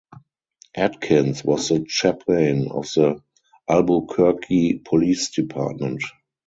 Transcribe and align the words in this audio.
Adkins 0.75 1.43
was 1.45 1.69
the 1.69 1.85
chaplain 1.87 2.69
of 2.71 2.85
the 2.95 3.21
Albuquerque 3.69 4.79
Police 4.83 5.29
Department. 5.29 6.01